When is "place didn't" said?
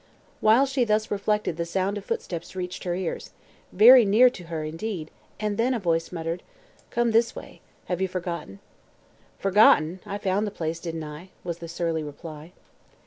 10.49-11.03